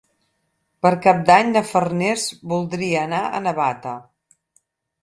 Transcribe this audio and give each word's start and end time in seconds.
Per 0.85 0.91
Cap 1.03 1.19
d'Any 1.27 1.51
na 1.57 1.63
Farners 1.73 2.27
voldria 2.55 3.05
anar 3.07 3.21
a 3.41 3.45
Navata. 3.51 3.97